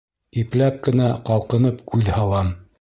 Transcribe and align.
Ипләп 0.43 0.79
кенә 0.87 1.11
ҡалҡынып 1.29 1.87
күҙ 1.93 2.13
һалам. 2.19 2.55